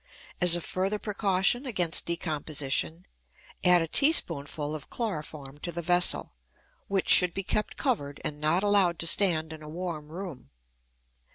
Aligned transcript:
As 0.41 0.55
a 0.55 0.61
further 0.61 0.97
precaution 0.97 1.67
against 1.67 2.07
decomposition, 2.07 3.05
add 3.63 3.83
a 3.83 3.87
teaspoonful 3.87 4.73
of 4.73 4.89
chloroform 4.89 5.59
to 5.59 5.71
the 5.71 5.83
vessel, 5.83 6.33
which 6.87 7.07
should 7.07 7.35
be 7.35 7.43
kept 7.43 7.77
covered, 7.77 8.19
and 8.23 8.41
not 8.41 8.63
allowed 8.63 8.97
to 8.97 9.05
stand 9.05 9.53
in 9.53 9.61
a 9.61 9.69
warm 9.69 10.07
room. 10.07 10.49